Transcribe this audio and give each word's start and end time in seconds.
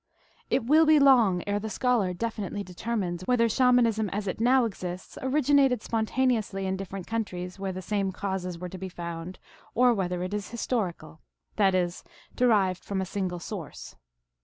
It 0.49 0.65
will 0.65 0.87
be 0.87 0.97
long 0.97 1.43
ere 1.45 1.59
the 1.59 1.69
scholar 1.69 2.11
definitely 2.11 2.63
determines 2.63 3.21
whether 3.27 3.47
Shamanism 3.47 4.09
as 4.09 4.25
it 4.25 4.41
now 4.41 4.65
exists 4.65 5.15
originated 5.21 5.83
spon 5.83 6.07
TALES 6.07 6.13
OF 6.13 6.17
MAGIC. 6.27 6.45
335 6.49 6.53
taneously 6.55 6.67
in 6.67 6.75
different 6.75 7.05
countries 7.05 7.59
where 7.59 7.71
the 7.71 7.81
same 7.83 8.11
causes 8.11 8.57
were 8.57 8.67
to 8.69 8.79
be 8.79 8.89
found, 8.89 9.37
or 9.75 9.93
whether 9.93 10.23
it 10.23 10.33
is 10.33 10.49
historical; 10.49 11.21
that 11.57 11.75
is, 11.75 12.03
derived 12.35 12.83
from 12.83 12.99
a 12.99 13.05
single 13.05 13.37
source. 13.37 13.95